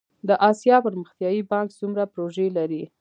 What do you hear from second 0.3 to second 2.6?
اسیا پرمختیایی بانک څومره پروژې